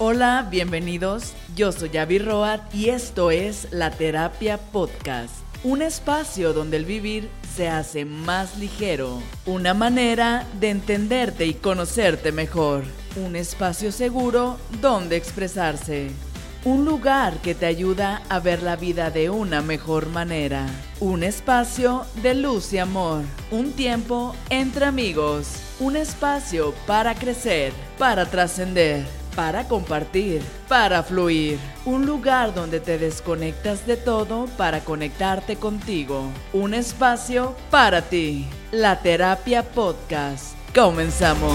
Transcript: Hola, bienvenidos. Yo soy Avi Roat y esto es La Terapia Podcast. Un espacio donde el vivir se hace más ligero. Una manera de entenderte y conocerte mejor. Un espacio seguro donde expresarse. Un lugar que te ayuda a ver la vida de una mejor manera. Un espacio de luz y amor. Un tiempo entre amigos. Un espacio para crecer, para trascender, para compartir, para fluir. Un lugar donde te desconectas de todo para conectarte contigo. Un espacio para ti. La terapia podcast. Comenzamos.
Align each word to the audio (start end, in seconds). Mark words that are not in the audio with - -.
Hola, 0.00 0.46
bienvenidos. 0.48 1.32
Yo 1.56 1.72
soy 1.72 1.96
Avi 1.96 2.20
Roat 2.20 2.72
y 2.72 2.90
esto 2.90 3.32
es 3.32 3.66
La 3.72 3.90
Terapia 3.90 4.56
Podcast. 4.56 5.34
Un 5.64 5.82
espacio 5.82 6.52
donde 6.52 6.76
el 6.76 6.84
vivir 6.84 7.28
se 7.56 7.68
hace 7.68 8.04
más 8.04 8.58
ligero. 8.58 9.20
Una 9.44 9.74
manera 9.74 10.46
de 10.60 10.70
entenderte 10.70 11.46
y 11.46 11.54
conocerte 11.54 12.30
mejor. 12.30 12.84
Un 13.16 13.34
espacio 13.34 13.90
seguro 13.90 14.56
donde 14.80 15.16
expresarse. 15.16 16.10
Un 16.64 16.84
lugar 16.84 17.38
que 17.38 17.56
te 17.56 17.66
ayuda 17.66 18.22
a 18.28 18.38
ver 18.38 18.62
la 18.62 18.76
vida 18.76 19.10
de 19.10 19.30
una 19.30 19.62
mejor 19.62 20.08
manera. 20.10 20.68
Un 21.00 21.24
espacio 21.24 22.04
de 22.22 22.34
luz 22.34 22.72
y 22.72 22.78
amor. 22.78 23.24
Un 23.50 23.72
tiempo 23.72 24.36
entre 24.48 24.84
amigos. 24.84 25.48
Un 25.80 25.96
espacio 25.96 26.72
para 26.86 27.16
crecer, 27.16 27.72
para 27.98 28.26
trascender, 28.26 29.04
para 29.38 29.68
compartir, 29.68 30.42
para 30.66 31.00
fluir. 31.04 31.60
Un 31.84 32.06
lugar 32.06 32.52
donde 32.54 32.80
te 32.80 32.98
desconectas 32.98 33.86
de 33.86 33.96
todo 33.96 34.46
para 34.56 34.80
conectarte 34.80 35.54
contigo. 35.54 36.24
Un 36.52 36.74
espacio 36.74 37.54
para 37.70 38.02
ti. 38.02 38.48
La 38.72 39.00
terapia 39.00 39.62
podcast. 39.62 40.56
Comenzamos. 40.74 41.54